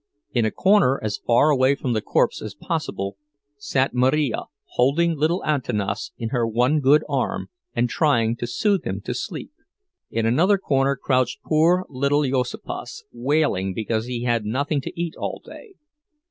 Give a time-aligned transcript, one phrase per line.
[0.33, 3.17] In a corner, as far away from the corpse as possible,
[3.57, 9.01] sat Marija, holding little Antanas in her one good arm and trying to soothe him
[9.01, 9.51] to sleep.
[10.09, 15.13] In another corner crouched poor little Juozapas, wailing because he had had nothing to eat
[15.17, 15.75] all day.